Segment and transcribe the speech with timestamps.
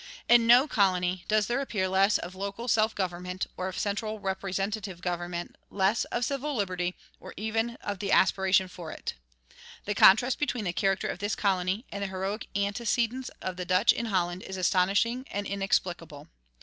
[0.27, 4.99] In no colony does there appear less of local self government or of central representative
[4.99, 9.13] government, less of civil liberty, or even of the aspiration for it.
[9.85, 13.93] The contrast between the character of this colony and the heroic antecedents of the Dutch
[13.93, 16.27] in Holland is astonishing and inexplicable.